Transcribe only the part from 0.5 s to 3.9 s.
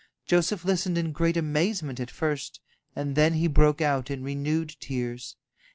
listened in great amazement at first, and then he broke